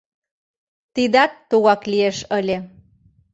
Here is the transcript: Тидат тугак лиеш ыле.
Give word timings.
Тидат 0.93 1.31
тугак 1.49 1.81
лиеш 1.91 2.17
ыле. 2.39 2.57